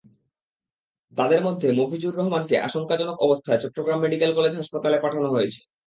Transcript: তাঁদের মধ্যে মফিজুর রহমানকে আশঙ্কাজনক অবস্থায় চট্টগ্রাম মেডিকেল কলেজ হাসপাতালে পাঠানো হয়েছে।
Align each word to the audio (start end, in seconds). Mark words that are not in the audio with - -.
তাঁদের 1.13 1.41
মধ্যে 1.43 1.67
মফিজুর 1.79 2.13
রহমানকে 2.15 2.55
আশঙ্কাজনক 2.59 3.17
অবস্থায় 3.25 3.61
চট্টগ্রাম 3.63 3.99
মেডিকেল 4.01 4.31
কলেজ 4.35 4.53
হাসপাতালে 4.57 4.97
পাঠানো 5.03 5.27
হয়েছে। 5.29 5.59